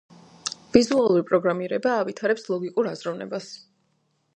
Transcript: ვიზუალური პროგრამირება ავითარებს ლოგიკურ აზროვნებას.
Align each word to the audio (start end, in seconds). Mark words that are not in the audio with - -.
ვიზუალური 0.77 1.25
პროგრამირება 1.33 1.95
ავითარებს 1.99 2.49
ლოგიკურ 2.55 2.91
აზროვნებას. 2.95 3.57